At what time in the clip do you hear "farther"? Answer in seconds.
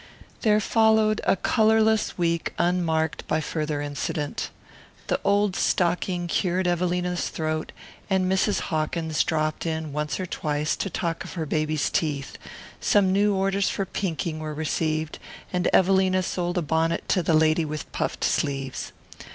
3.39-3.81